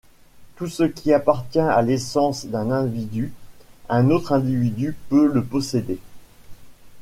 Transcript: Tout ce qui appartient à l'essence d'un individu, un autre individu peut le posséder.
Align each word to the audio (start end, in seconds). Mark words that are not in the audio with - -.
Tout 0.55 0.65
ce 0.67 0.81
qui 0.81 1.13
appartient 1.13 1.59
à 1.59 1.79
l'essence 1.83 2.47
d'un 2.47 2.71
individu, 2.71 3.31
un 3.87 4.09
autre 4.09 4.31
individu 4.33 4.95
peut 5.09 5.31
le 5.31 5.43
posséder. 5.45 5.99